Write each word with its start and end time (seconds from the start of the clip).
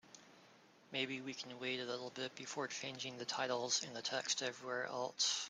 Maybe 0.91 1.21
we 1.21 1.35
can 1.35 1.59
wait 1.59 1.79
a 1.79 1.83
little 1.85 2.09
bit 2.09 2.33
before 2.35 2.65
changing 2.67 3.19
the 3.19 3.25
titles 3.25 3.83
and 3.83 3.95
the 3.95 4.01
text 4.01 4.41
everywhere 4.41 4.87
else? 4.87 5.39